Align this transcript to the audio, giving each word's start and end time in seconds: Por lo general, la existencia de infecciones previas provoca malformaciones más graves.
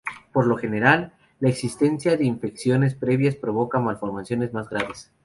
Por 0.33 0.47
lo 0.47 0.57
general, 0.57 1.13
la 1.39 1.49
existencia 1.49 2.17
de 2.17 2.25
infecciones 2.25 2.95
previas 2.95 3.35
provoca 3.35 3.77
malformaciones 3.79 4.51
más 4.51 4.67
graves. 4.67 5.11